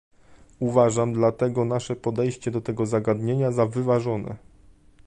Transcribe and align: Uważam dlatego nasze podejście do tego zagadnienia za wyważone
Uważam 0.59 1.13
dlatego 1.13 1.65
nasze 1.65 1.95
podejście 1.95 2.51
do 2.51 2.61
tego 2.61 2.85
zagadnienia 2.85 3.51
za 3.51 3.65
wyważone 3.65 4.35